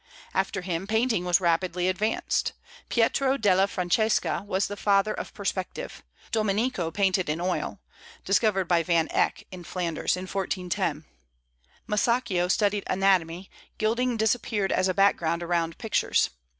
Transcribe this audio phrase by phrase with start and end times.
[0.33, 2.53] After him, painting was rapidly advanced.
[2.89, 7.79] Pietro della Francesca was the father of perspective; Domenico painted in oil,
[8.25, 11.05] discovered by Van Eyck in Flanders, in 1410;
[11.85, 16.31] Masaccio studied anatomy; gilding disappeared as a background around pictures.